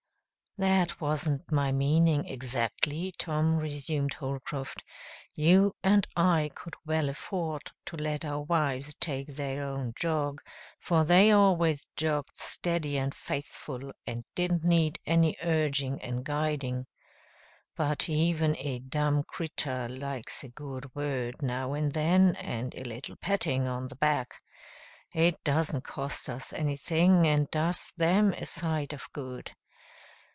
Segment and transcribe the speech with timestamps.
[0.57, 4.83] "That wasn't my meaning, exactly, Tom," resumed Holcroft.
[5.33, 10.41] "You and I could well afford to let our wives take their own jog,
[10.81, 16.85] for they always jogged steady and faithful and didn't need any urging and guiding.
[17.77, 23.15] But even a dumb critter likes a good word now and then and a little
[23.15, 24.41] patting on the back.
[25.13, 29.53] It doesn't cost us anything and does them a sight of good.